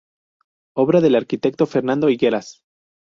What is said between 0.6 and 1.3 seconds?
Obra del